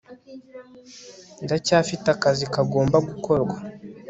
[1.43, 3.55] ndacyafite akazi kagomba gukorwa